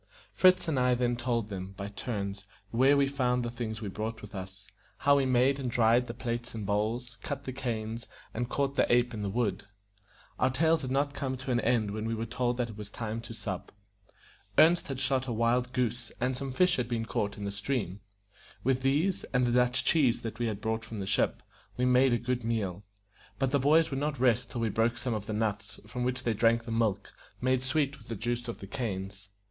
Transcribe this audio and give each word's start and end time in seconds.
Fritz 0.33 0.67
and 0.67 0.79
I 0.79 0.95
then 0.95 1.15
told 1.15 1.49
them, 1.49 1.73
by 1.77 1.87
turns, 1.89 2.47
where 2.71 2.97
we 2.97 3.05
found 3.05 3.45
the 3.45 3.51
things 3.51 3.83
we 3.83 3.87
brought 3.87 4.23
with 4.23 4.33
us, 4.33 4.65
how 4.97 5.15
we 5.17 5.27
made 5.27 5.59
and 5.59 5.69
dried 5.69 6.07
the 6.07 6.15
plates 6.15 6.55
and 6.55 6.65
bowls, 6.65 7.19
cut 7.21 7.43
the 7.43 7.53
canes, 7.53 8.07
and 8.33 8.49
caught 8.49 8.75
the 8.75 8.91
ape 8.91 9.13
in 9.13 9.21
the 9.21 9.29
wood. 9.29 9.65
Our 10.39 10.49
tales 10.49 10.81
had 10.81 10.89
not 10.89 11.13
come 11.13 11.37
to 11.37 11.51
an 11.51 11.59
end 11.59 11.91
when 11.91 12.07
we 12.07 12.15
were 12.15 12.25
told 12.25 12.57
that 12.57 12.71
it 12.71 12.77
was 12.77 12.89
time 12.89 13.21
to 13.21 13.33
sup. 13.35 13.71
Ernest 14.57 14.87
had 14.87 14.99
shot 14.99 15.27
a 15.27 15.31
wild 15.31 15.71
goose, 15.71 16.11
and 16.19 16.35
some 16.35 16.51
fish 16.51 16.77
had 16.77 16.87
been 16.89 17.05
caught 17.05 17.37
in 17.37 17.45
the 17.45 17.51
stream. 17.51 17.99
With 18.63 18.81
these, 18.81 19.23
and 19.25 19.45
the 19.45 19.51
Dutch 19.51 19.85
cheese 19.85 20.23
that 20.23 20.39
we 20.39 20.51
brought 20.53 20.83
from 20.83 20.99
the 20.99 21.05
ship, 21.05 21.43
we 21.77 21.85
made 21.85 22.11
a 22.11 22.17
good 22.17 22.43
meal; 22.43 22.83
but 23.37 23.51
the 23.51 23.59
boys 23.59 23.91
would 23.91 23.99
not 23.99 24.19
rest 24.19 24.49
till 24.49 24.61
we 24.61 24.69
broke 24.69 24.97
some 24.97 25.13
of 25.13 25.27
the 25.27 25.33
nuts, 25.33 25.79
from 25.85 26.03
which 26.03 26.23
they 26.23 26.33
drank 26.33 26.63
the 26.65 26.71
milk, 26.71 27.13
made 27.39 27.61
sweet 27.61 27.99
with 27.99 28.07
the 28.07 28.15
juice 28.15 28.47
of 28.47 28.57
the 28.61 28.65
canes. 28.65 29.29